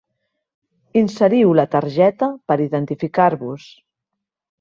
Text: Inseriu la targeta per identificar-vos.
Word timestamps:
Inseriu 1.01 1.51
la 1.59 1.65
targeta 1.75 2.29
per 2.53 2.57
identificar-vos. 2.65 3.67